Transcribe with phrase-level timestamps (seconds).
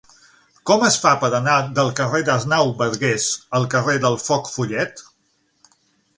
[0.69, 5.07] Com es fa per anar del carrer d'Arnau Bargués al carrer del Foc Follet?